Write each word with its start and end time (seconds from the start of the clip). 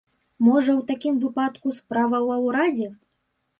Можа, 0.45 0.73
у 0.79 0.81
такім 0.91 1.19
выпадку, 1.27 1.75
справа 1.81 2.25
ва 2.27 2.41
ўрадзе? 2.47 2.91